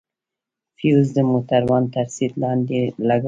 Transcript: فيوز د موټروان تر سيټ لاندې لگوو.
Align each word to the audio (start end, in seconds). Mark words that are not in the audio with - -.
فيوز 0.77 1.07
د 1.17 1.19
موټروان 1.31 1.83
تر 1.93 2.05
سيټ 2.15 2.33
لاندې 2.43 2.79
لگوو. 3.07 3.19